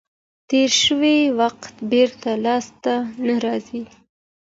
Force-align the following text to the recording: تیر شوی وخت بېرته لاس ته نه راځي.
تیر 0.49 0.71
شوی 0.83 1.17
وخت 1.39 1.63
بېرته 1.91 2.29
لاس 2.45 2.65
ته 2.83 2.93
نه 3.25 3.35
راځي. 3.45 3.81